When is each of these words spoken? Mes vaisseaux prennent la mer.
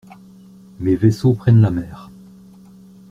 Mes 0.79 0.95
vaisseaux 0.95 1.35
prennent 1.35 1.61
la 1.61 1.69
mer. 1.69 2.09